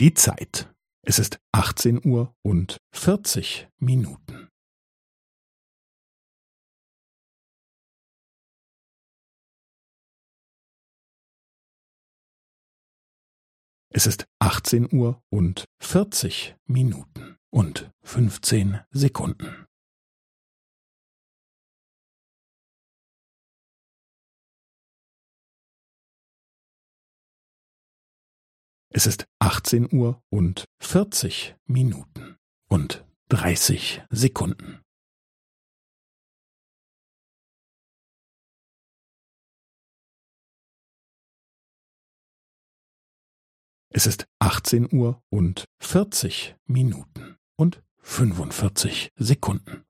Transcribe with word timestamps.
Die 0.00 0.14
Zeit. 0.14 0.72
Es 1.02 1.18
ist 1.18 1.40
18 1.50 2.06
Uhr 2.06 2.32
und 2.42 2.78
40 2.92 3.68
Minuten. 3.80 4.48
Es 13.90 14.06
ist 14.06 14.28
18 14.38 14.92
Uhr 14.92 15.20
und 15.30 15.64
40 15.80 16.54
Minuten 16.66 17.36
und 17.50 17.90
15 18.04 18.78
Sekunden. 18.92 19.67
Es 28.98 29.06
ist 29.06 29.28
18 29.38 29.92
Uhr 29.92 30.20
und 30.28 30.64
40 30.80 31.54
Minuten 31.66 32.36
und 32.68 33.06
30 33.28 34.02
Sekunden. 34.10 34.80
Es 43.90 44.08
ist 44.08 44.26
18 44.40 44.92
Uhr 44.92 45.22
und 45.30 45.66
40 45.78 46.56
Minuten 46.66 47.36
und 47.54 47.84
45 48.02 49.12
Sekunden. 49.14 49.87